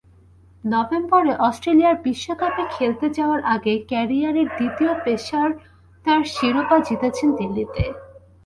নভেম্বরে 0.63 1.33
অস্ট্রেলিয়ায় 1.47 1.99
বিশ্বকাপে 2.05 2.63
খেলতে 2.69 3.07
যাওয়ার 3.17 3.41
আগেই 3.53 3.79
ক্যারিয়ারের 3.89 4.47
দ্বিতীয় 4.51 4.91
পেশাদার 5.03 6.21
শিরোপা 6.33 6.77
জিতেছেন 6.87 7.29
দিল্লিতে। 7.39 7.83